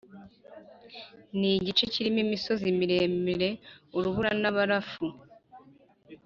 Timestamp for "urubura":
3.97-4.31